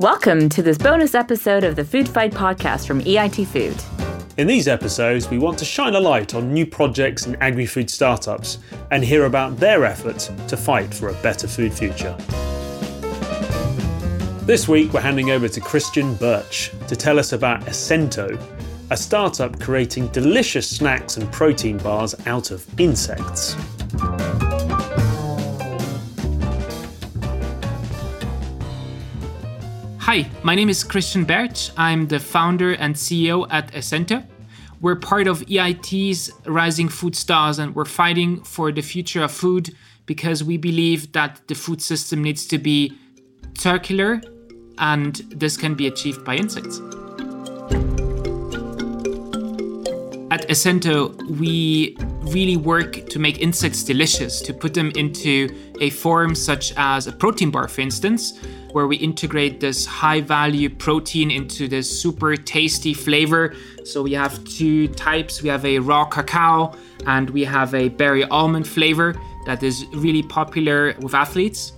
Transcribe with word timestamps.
Welcome 0.00 0.48
to 0.48 0.62
this 0.62 0.78
bonus 0.78 1.14
episode 1.14 1.62
of 1.62 1.76
the 1.76 1.84
Food 1.84 2.08
Fight 2.08 2.32
podcast 2.32 2.86
from 2.86 3.02
EIT 3.02 3.46
Food. 3.48 3.76
In 4.38 4.46
these 4.46 4.66
episodes, 4.66 5.28
we 5.28 5.36
want 5.36 5.58
to 5.58 5.66
shine 5.66 5.94
a 5.94 6.00
light 6.00 6.34
on 6.34 6.54
new 6.54 6.64
projects 6.64 7.26
and 7.26 7.36
agri 7.42 7.66
food 7.66 7.90
startups 7.90 8.60
and 8.92 9.04
hear 9.04 9.26
about 9.26 9.58
their 9.58 9.84
efforts 9.84 10.30
to 10.48 10.56
fight 10.56 10.94
for 10.94 11.10
a 11.10 11.12
better 11.22 11.46
food 11.46 11.74
future. 11.74 12.16
This 14.46 14.66
week, 14.66 14.94
we're 14.94 15.02
handing 15.02 15.32
over 15.32 15.48
to 15.48 15.60
Christian 15.60 16.14
Bärtsch 16.14 16.70
to 16.88 16.96
tell 16.96 17.18
us 17.18 17.34
about 17.34 17.60
Essento, 17.66 18.42
a 18.88 18.96
startup 18.96 19.60
creating 19.60 20.06
delicious 20.12 20.66
snacks 20.66 21.18
and 21.18 21.30
protein 21.30 21.76
bars 21.76 22.14
out 22.24 22.52
of 22.52 22.66
insects. 22.80 23.54
Hi, 30.12 30.28
my 30.42 30.56
name 30.56 30.68
is 30.68 30.82
Christian 30.82 31.24
Bärtsch. 31.24 31.70
I'm 31.76 32.08
the 32.08 32.18
founder 32.18 32.72
and 32.72 32.96
CEO 32.96 33.46
at 33.48 33.70
Essento. 33.70 34.26
We're 34.80 34.96
part 34.96 35.28
of 35.28 35.38
EIT's 35.42 36.32
Rising 36.46 36.88
Food 36.88 37.14
Stars 37.14 37.60
and 37.60 37.76
we're 37.76 37.84
fighting 37.84 38.42
for 38.42 38.72
the 38.72 38.80
future 38.80 39.22
of 39.22 39.30
food 39.30 39.72
because 40.06 40.42
we 40.42 40.56
believe 40.56 41.12
that 41.12 41.40
the 41.46 41.54
food 41.54 41.80
system 41.80 42.24
needs 42.24 42.44
to 42.48 42.58
be 42.58 42.98
circular 43.56 44.20
and 44.78 45.14
this 45.30 45.56
can 45.56 45.76
be 45.76 45.86
achieved 45.86 46.24
by 46.24 46.34
insects. 46.34 46.80
At 50.32 50.48
Essento, 50.48 51.14
we 51.38 51.96
really 52.22 52.56
work 52.56 53.08
to 53.10 53.20
make 53.20 53.40
insects 53.40 53.84
delicious, 53.84 54.40
to 54.40 54.52
put 54.52 54.74
them 54.74 54.90
into 54.96 55.48
a 55.80 55.90
form 55.90 56.34
such 56.34 56.72
as 56.76 57.06
a 57.06 57.12
protein 57.12 57.52
bar, 57.52 57.68
for 57.68 57.80
instance, 57.80 58.40
where 58.72 58.86
we 58.86 58.96
integrate 58.96 59.60
this 59.60 59.86
high 59.86 60.20
value 60.20 60.68
protein 60.68 61.30
into 61.30 61.68
this 61.68 61.88
super 62.00 62.36
tasty 62.36 62.94
flavor. 62.94 63.54
So 63.84 64.02
we 64.02 64.12
have 64.12 64.42
two 64.44 64.88
types 64.88 65.42
we 65.42 65.48
have 65.48 65.64
a 65.64 65.78
raw 65.78 66.04
cacao 66.04 66.74
and 67.06 67.30
we 67.30 67.44
have 67.44 67.74
a 67.74 67.88
berry 67.88 68.24
almond 68.24 68.66
flavor 68.66 69.14
that 69.46 69.62
is 69.62 69.86
really 69.94 70.22
popular 70.22 70.94
with 71.00 71.14
athletes. 71.14 71.72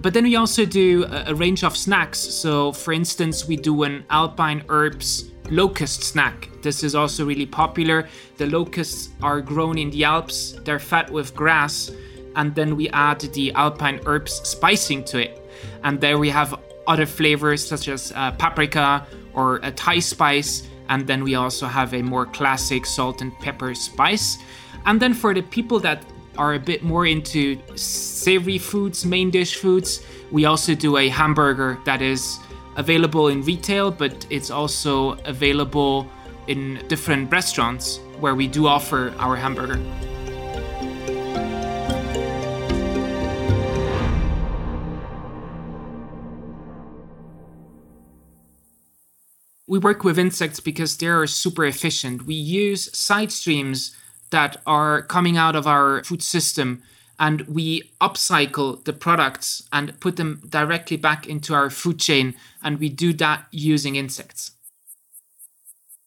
But 0.00 0.12
then 0.12 0.24
we 0.24 0.36
also 0.36 0.66
do 0.66 1.06
a, 1.08 1.34
range 1.34 1.64
of 1.64 1.76
snacks. 1.76 2.18
So, 2.18 2.72
for 2.72 2.92
instance, 2.92 3.48
we 3.48 3.56
do 3.56 3.84
an 3.84 4.04
alpine 4.10 4.62
herbs 4.68 5.30
locust 5.50 6.02
snack. 6.02 6.50
This 6.62 6.82
is 6.82 6.94
also 6.94 7.24
really 7.24 7.46
popular. 7.46 8.08
The 8.36 8.46
locusts 8.46 9.10
are 9.22 9.40
grown 9.40 9.78
in 9.78 9.90
the 9.90 10.04
Alps, 10.04 10.56
they're 10.64 10.78
fed 10.78 11.10
with 11.10 11.34
grass, 11.34 11.90
and 12.36 12.54
then 12.54 12.76
we 12.76 12.88
add 12.90 13.20
the 13.20 13.52
alpine 13.52 14.00
herbs 14.06 14.32
spicing 14.48 15.04
to 15.04 15.18
it. 15.18 15.43
And 15.82 16.00
there 16.00 16.18
we 16.18 16.30
have 16.30 16.58
other 16.86 17.06
flavors 17.06 17.66
such 17.66 17.88
as 17.88 18.12
uh, 18.14 18.32
paprika 18.32 19.06
or 19.32 19.60
a 19.62 19.70
Thai 19.70 19.98
spice, 19.98 20.68
and 20.88 21.06
then 21.06 21.24
we 21.24 21.34
also 21.34 21.66
have 21.66 21.94
a 21.94 22.02
more 22.02 22.26
classic 22.26 22.86
salt 22.86 23.20
and 23.22 23.32
pepper 23.40 23.74
spice. 23.74 24.38
And 24.86 25.00
then 25.00 25.14
for 25.14 25.34
the 25.34 25.42
people 25.42 25.80
that 25.80 26.04
are 26.36 26.54
a 26.54 26.58
bit 26.58 26.82
more 26.82 27.06
into 27.06 27.58
savory 27.76 28.58
foods, 28.58 29.04
main 29.04 29.30
dish 29.30 29.56
foods, 29.56 30.04
we 30.30 30.44
also 30.44 30.74
do 30.74 30.96
a 30.96 31.08
hamburger 31.08 31.78
that 31.84 32.02
is 32.02 32.38
available 32.76 33.28
in 33.28 33.42
retail, 33.42 33.90
but 33.90 34.26
it's 34.30 34.50
also 34.50 35.12
available 35.24 36.06
in 36.48 36.82
different 36.88 37.30
restaurants 37.30 37.98
where 38.20 38.34
we 38.34 38.46
do 38.46 38.66
offer 38.66 39.14
our 39.18 39.36
hamburger. 39.36 39.80
We 49.74 49.80
work 49.80 50.04
with 50.04 50.20
insects 50.20 50.60
because 50.60 50.98
they 50.98 51.08
are 51.08 51.26
super 51.26 51.64
efficient. 51.64 52.26
We 52.26 52.36
use 52.36 52.96
side 52.96 53.32
streams 53.32 53.96
that 54.30 54.62
are 54.68 55.02
coming 55.02 55.36
out 55.36 55.56
of 55.56 55.66
our 55.66 56.04
food 56.04 56.22
system 56.22 56.80
and 57.18 57.40
we 57.48 57.90
upcycle 58.00 58.84
the 58.84 58.92
products 58.92 59.68
and 59.72 59.98
put 59.98 60.14
them 60.14 60.40
directly 60.48 60.96
back 60.96 61.26
into 61.26 61.54
our 61.54 61.70
food 61.70 61.98
chain 61.98 62.36
and 62.62 62.78
we 62.78 62.88
do 62.88 63.12
that 63.14 63.46
using 63.50 63.96
insects. 63.96 64.52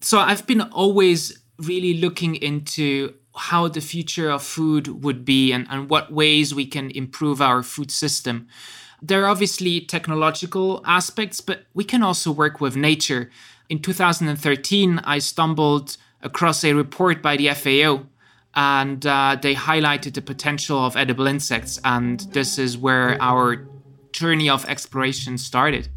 So 0.00 0.18
i've 0.18 0.44
been 0.44 0.62
always 0.62 1.40
really 1.58 1.94
looking 1.94 2.34
into 2.34 3.14
how 3.36 3.68
the 3.68 3.80
future 3.80 4.28
of 4.28 4.42
food 4.42 5.04
would 5.04 5.24
be 5.24 5.52
and, 5.52 5.68
and 5.70 5.88
what 5.88 6.12
ways 6.12 6.52
we 6.52 6.66
can 6.66 6.90
improve 6.90 7.40
our 7.40 7.62
food 7.62 7.92
system. 7.92 8.48
There 9.00 9.22
are 9.22 9.28
obviously 9.28 9.80
technological 9.82 10.82
aspects 10.84 11.40
but 11.40 11.66
we 11.74 11.84
can 11.84 12.02
also 12.02 12.32
work 12.32 12.60
with 12.60 12.74
nature 12.74 13.30
in 13.72 13.78
2013 13.80 15.00
i 15.04 15.18
stumbled 15.18 15.96
across 16.22 16.62
a 16.62 16.72
report 16.74 17.22
by 17.22 17.36
the 17.36 17.48
fao 17.54 18.06
and 18.54 19.06
uh, 19.06 19.36
they 19.40 19.54
highlighted 19.54 20.14
the 20.14 20.22
potential 20.22 20.84
of 20.84 20.96
edible 20.96 21.26
insects. 21.26 21.80
And 21.84 22.20
this 22.32 22.58
is 22.58 22.76
where 22.76 23.20
our 23.20 23.66
journey 24.12 24.50
of 24.50 24.64
exploration 24.66 25.38
started. 25.38 25.88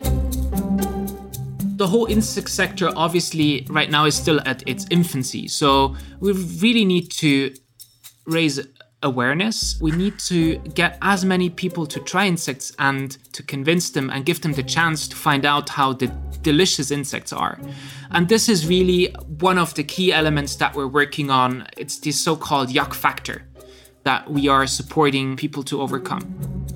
The 0.00 1.86
whole 1.86 2.06
insect 2.06 2.50
sector, 2.50 2.90
obviously, 2.94 3.66
right 3.70 3.90
now 3.90 4.04
is 4.04 4.14
still 4.14 4.40
at 4.44 4.66
its 4.68 4.86
infancy. 4.90 5.48
So 5.48 5.96
we 6.20 6.32
really 6.32 6.84
need 6.84 7.10
to 7.12 7.54
raise 8.26 8.60
awareness. 9.02 9.78
We 9.80 9.92
need 9.92 10.18
to 10.20 10.58
get 10.74 10.98
as 11.00 11.24
many 11.24 11.48
people 11.48 11.86
to 11.86 12.00
try 12.00 12.26
insects 12.26 12.72
and 12.78 13.16
to 13.32 13.42
convince 13.42 13.90
them 13.90 14.10
and 14.10 14.26
give 14.26 14.42
them 14.42 14.52
the 14.52 14.62
chance 14.62 15.08
to 15.08 15.16
find 15.16 15.44
out 15.46 15.70
how 15.70 15.94
the 15.94 16.08
delicious 16.42 16.90
insects 16.90 17.32
are. 17.32 17.58
And 18.10 18.28
this 18.28 18.48
is 18.48 18.66
really 18.66 19.12
one 19.38 19.58
of 19.58 19.74
the 19.74 19.84
key 19.84 20.12
elements 20.12 20.56
that 20.56 20.74
we're 20.74 20.86
working 20.88 21.30
on. 21.30 21.66
It's 21.76 21.98
the 21.98 22.12
so 22.12 22.36
called 22.36 22.68
yuck 22.68 22.94
factor 22.94 23.46
that 24.04 24.30
we 24.30 24.48
are 24.48 24.66
supporting 24.66 25.36
people 25.36 25.62
to 25.64 25.80
overcome. 25.80 26.66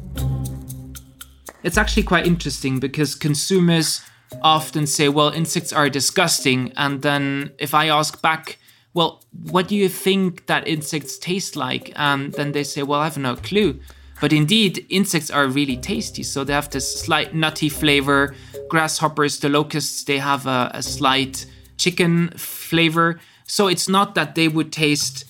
It's 1.62 1.78
actually 1.78 2.02
quite 2.02 2.26
interesting 2.26 2.78
because 2.78 3.14
consumers 3.14 4.02
often 4.42 4.86
say, 4.86 5.08
well, 5.08 5.30
insects 5.30 5.72
are 5.72 5.88
disgusting. 5.88 6.72
And 6.76 7.02
then 7.02 7.52
if 7.58 7.72
I 7.74 7.88
ask 7.88 8.20
back, 8.20 8.58
well, 8.94 9.24
what 9.50 9.68
do 9.68 9.74
you 9.74 9.88
think 9.88 10.46
that 10.46 10.66
insects 10.66 11.18
taste 11.18 11.56
like? 11.56 11.92
And 11.96 12.32
then 12.32 12.52
they 12.52 12.62
say, 12.62 12.82
well, 12.84 13.00
I 13.00 13.04
have 13.04 13.18
no 13.18 13.34
clue. 13.34 13.80
But 14.20 14.32
indeed, 14.32 14.86
insects 14.88 15.30
are 15.30 15.46
really 15.48 15.76
tasty. 15.76 16.22
So 16.22 16.44
they 16.44 16.52
have 16.52 16.70
this 16.70 17.00
slight 17.00 17.34
nutty 17.34 17.68
flavor. 17.68 18.34
Grasshoppers, 18.68 19.40
the 19.40 19.48
locusts, 19.48 20.04
they 20.04 20.18
have 20.18 20.46
a, 20.46 20.70
a 20.72 20.82
slight 20.82 21.44
chicken 21.76 22.30
flavor. 22.36 23.20
So 23.46 23.66
it's 23.66 23.88
not 23.88 24.14
that 24.14 24.36
they 24.36 24.46
would 24.48 24.72
taste 24.72 25.24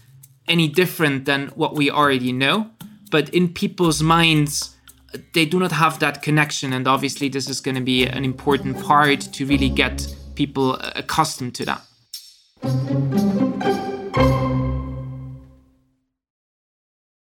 any 0.46 0.68
different 0.68 1.24
than 1.24 1.48
what 1.54 1.74
we 1.74 1.90
already 1.90 2.32
know. 2.32 2.70
But 3.10 3.30
in 3.30 3.48
people's 3.48 4.02
minds, 4.02 4.76
they 5.32 5.46
do 5.46 5.58
not 5.58 5.72
have 5.72 5.98
that 6.00 6.20
connection. 6.20 6.74
And 6.74 6.86
obviously, 6.86 7.28
this 7.28 7.48
is 7.48 7.60
going 7.60 7.76
to 7.76 7.80
be 7.80 8.06
an 8.06 8.24
important 8.24 8.82
part 8.82 9.20
to 9.20 9.46
really 9.46 9.70
get 9.70 10.06
people 10.34 10.74
accustomed 10.94 11.54
to 11.54 11.64
that. 11.64 13.23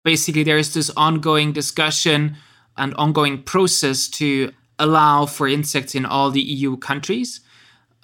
Basically, 0.09 0.41
there 0.41 0.57
is 0.57 0.73
this 0.73 0.89
ongoing 0.97 1.53
discussion 1.53 2.35
and 2.75 2.95
ongoing 2.95 3.43
process 3.43 4.07
to 4.07 4.51
allow 4.79 5.27
for 5.27 5.47
insects 5.47 5.93
in 5.93 6.03
all 6.03 6.31
the 6.31 6.41
EU 6.41 6.77
countries. 6.77 7.41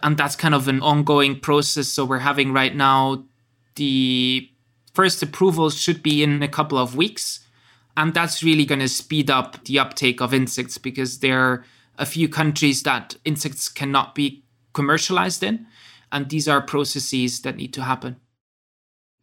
And 0.04 0.16
that's 0.16 0.36
kind 0.36 0.54
of 0.54 0.68
an 0.68 0.82
ongoing 0.84 1.40
process. 1.40 1.88
So 1.88 2.06
we're 2.06 2.20
having 2.20 2.54
right 2.54 2.76
now 2.76 3.24
the 3.74 4.48
first 4.94 5.24
approvals 5.24 5.82
should 5.82 6.04
be 6.04 6.22
in 6.22 6.44
a 6.44 6.48
couple 6.48 6.78
of 6.78 6.96
weeks. 6.96 7.40
And 7.98 8.14
that's 8.14 8.44
really 8.44 8.66
going 8.66 8.82
to 8.82 8.88
speed 8.88 9.32
up 9.32 9.66
the 9.66 9.80
uptake 9.80 10.22
of 10.22 10.32
insects 10.32 10.78
because 10.78 11.22
there 11.22 11.40
are 11.40 11.66
a 11.98 12.06
few 12.06 12.30
countries 12.30 12.84
that 12.84 13.16
insects 13.26 13.68
cannot 13.68 14.14
be 14.14 14.44
commercialized 14.74 15.42
in. 15.42 15.66
And 16.12 16.30
these 16.30 16.48
are 16.48 16.62
processes 16.62 17.42
that 17.42 17.56
need 17.56 17.74
to 17.74 17.82
happen. 17.82 18.18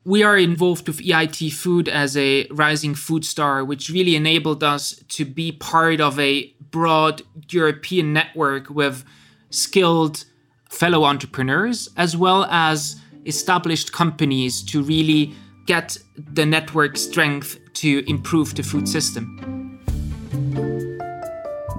We 0.04 0.24
are 0.24 0.36
involved 0.36 0.88
with 0.88 0.98
EIT 0.98 1.52
Food 1.52 1.88
as 1.88 2.16
a 2.16 2.48
rising 2.50 2.96
food 2.96 3.24
star, 3.24 3.64
which 3.64 3.88
really 3.88 4.16
enabled 4.16 4.64
us 4.64 5.00
to 5.10 5.24
be 5.24 5.52
part 5.52 6.00
of 6.00 6.18
a 6.18 6.52
broad 6.72 7.22
European 7.50 8.12
network 8.12 8.68
with 8.68 9.04
skilled 9.50 10.24
fellow 10.68 11.04
entrepreneurs, 11.04 11.88
as 11.96 12.16
well 12.16 12.46
as 12.46 13.00
established 13.26 13.92
companies 13.92 14.60
to 14.64 14.82
really 14.82 15.34
get 15.66 15.96
the 16.16 16.44
network 16.44 16.96
strength 16.96 17.60
to 17.74 18.02
improve 18.08 18.56
the 18.56 18.64
food 18.64 18.88
system. 18.88 19.78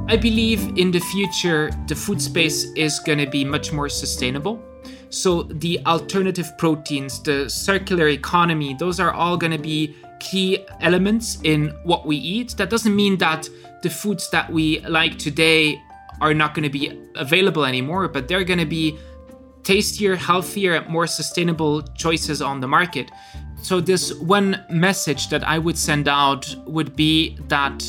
I 0.08 0.16
believe 0.16 0.78
in 0.78 0.92
the 0.92 1.00
future, 1.00 1.72
the 1.88 1.96
food 1.96 2.22
space 2.22 2.64
is 2.76 3.00
going 3.00 3.19
to 3.19 3.30
be 3.30 3.44
much 3.44 3.74
more 3.74 3.90
sustainable. 3.90 4.64
So 5.13 5.44
the 5.44 5.80
alternative 5.86 6.57
proteins, 6.57 7.21
the 7.21 7.48
circular 7.48 8.07
economy, 8.07 8.74
those 8.74 9.00
are 9.00 9.12
all 9.12 9.38
going 9.38 9.51
to 9.51 9.60
be 9.60 9.95
key 10.19 10.65
elements 10.81 11.39
in 11.44 11.69
what 11.83 12.07
we 12.07 12.15
eat. 12.15 12.57
That 12.57 12.71
doesn't 12.71 12.95
mean 12.95 13.19
that 13.19 13.48
the 13.83 13.92
foods 13.92 14.31
that 14.31 14.51
we 14.51 14.80
like 14.80 15.19
today 15.19 15.80
are 16.19 16.33
not 16.33 16.56
going 16.56 16.63
to 16.63 16.69
be 16.69 17.00
available 17.15 17.63
anymore, 17.63 18.07
but 18.07 18.27
they're 18.27 18.44
going 18.44 18.57
to 18.57 18.65
be 18.65 18.98
tastier, 19.62 20.15
healthier, 20.15 20.83
more 20.89 21.06
sustainable 21.06 21.83
choices 21.95 22.42
on 22.42 22.59
the 22.59 22.68
market. 22.68 23.12
So, 23.62 23.80
this 23.80 24.13
one 24.16 24.66
message 24.69 25.30
that 25.30 25.48
I 25.48 25.59
would 25.59 25.77
send 25.77 26.07
out 26.07 26.54
would 26.66 26.95
be 26.95 27.38
that 27.50 27.86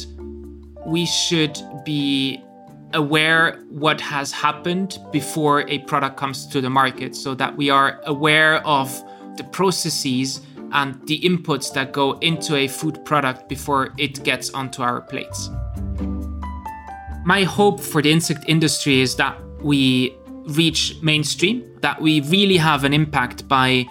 we 0.86 1.06
should 1.06 1.58
be 1.84 2.43
aware 2.94 3.62
what 3.68 4.00
has 4.00 4.32
happened 4.32 4.98
before 5.12 5.68
a 5.68 5.78
product 5.80 6.16
comes 6.16 6.46
to 6.46 6.60
the 6.60 6.70
market 6.70 7.14
so 7.14 7.34
that 7.34 7.56
we 7.56 7.68
are 7.70 8.00
aware 8.06 8.66
of 8.66 8.88
the 9.36 9.44
processes 9.44 10.40
and 10.72 11.00
the 11.06 11.20
inputs 11.20 11.72
that 11.74 11.92
go 11.92 12.12
into 12.18 12.56
a 12.56 12.66
food 12.66 13.04
product 13.04 13.48
before 13.48 13.92
it 13.98 14.24
gets 14.24 14.50
onto 14.50 14.82
our 14.82 15.00
plates. 15.02 15.50
My 17.24 17.42
hope 17.44 17.80
for 17.80 18.02
the 18.02 18.10
insect 18.10 18.44
industry 18.48 19.00
is 19.00 19.16
that 19.16 19.38
we 19.62 20.16
reach 20.46 20.96
mainstream, 21.02 21.64
that 21.80 22.00
we 22.00 22.20
really 22.22 22.56
have 22.56 22.84
an 22.84 22.92
impact 22.92 23.48
by 23.48 23.86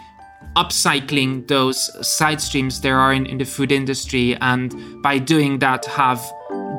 upcycling 0.56 1.48
those 1.48 1.90
side 2.08 2.40
streams 2.40 2.82
there 2.82 3.00
are 3.00 3.12
in, 3.12 3.26
in 3.26 3.40
the 3.40 3.46
food 3.46 3.72
industry, 3.72 4.36
and 4.36 5.02
by 5.02 5.18
doing 5.18 5.60
that, 5.60 5.86
have 5.86 6.20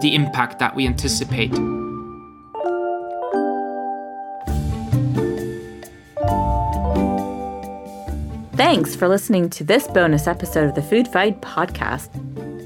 the 0.01 0.15
impact 0.15 0.59
that 0.61 0.77
we 0.77 0.87
anticipate. 0.87 1.53
Thanks 8.57 8.95
for 8.95 9.09
listening 9.09 9.51
to 9.51 9.65
this 9.65 9.89
bonus 9.89 10.29
episode 10.29 10.69
of 10.69 10.77
the 10.77 10.83
Food 10.83 11.09
Fight 11.09 11.41
podcast. 11.41 12.09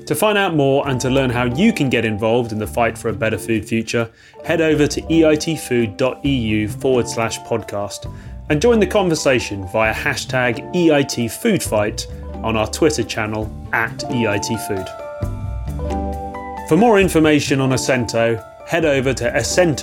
To 0.05 0.15
find 0.15 0.37
out 0.37 0.55
more 0.55 0.87
and 0.87 1.01
to 1.01 1.09
learn 1.09 1.31
how 1.31 1.45
you 1.45 1.73
can 1.73 1.89
get 1.89 2.05
involved 2.05 2.53
in 2.53 2.59
the 2.59 2.67
fight 2.67 2.99
for 2.99 3.09
a 3.09 3.13
better 3.15 3.39
food 3.39 3.67
future, 3.67 4.11
head 4.45 4.61
over 4.61 4.87
to 4.87 5.01
eitfood.eu 5.01 6.69
forward 6.69 7.09
slash 7.09 7.39
podcast 7.41 8.15
and 8.51 8.61
join 8.61 8.81
the 8.81 8.87
conversation 8.87 9.67
via 9.69 9.95
hashtag 9.95 10.59
EITFoodFight 10.75 12.45
on 12.45 12.55
our 12.55 12.67
Twitter 12.67 13.03
channel 13.03 13.51
at 13.73 13.97
EITFood. 14.11 14.89
For 16.69 16.77
more 16.77 17.01
information 17.01 17.63
on 17.63 17.71
Essento, 17.71 18.45
head 18.67 18.85
over 18.85 19.15
to 19.15 19.31
essento.ch. 19.31 19.79